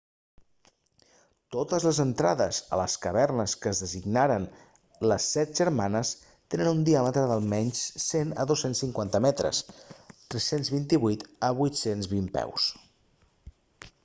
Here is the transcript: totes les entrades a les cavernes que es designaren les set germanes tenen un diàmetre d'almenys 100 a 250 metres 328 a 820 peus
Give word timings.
totes 1.55 1.83
les 1.87 1.97
entrades 2.03 2.61
a 2.77 2.77
les 2.79 2.93
cavernes 3.03 3.53
que 3.65 3.73
es 3.73 3.81
designaren 3.83 4.47
les 5.11 5.27
set 5.35 5.53
germanes 5.61 6.13
tenen 6.55 6.69
un 6.71 6.81
diàmetre 6.87 7.25
d'almenys 7.33 7.81
100 8.05 8.31
a 8.45 8.45
250 8.53 9.21
metres 9.27 9.63
328 10.37 11.33
a 11.49 11.51
820 11.67 12.33
peus 12.39 12.67